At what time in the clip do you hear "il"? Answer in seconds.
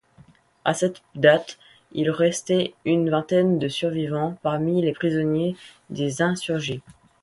1.91-2.09